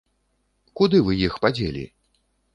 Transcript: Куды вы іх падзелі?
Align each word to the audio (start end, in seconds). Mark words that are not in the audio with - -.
Куды 0.81 1.03
вы 1.09 1.13
іх 1.27 1.37
падзелі? 1.45 1.87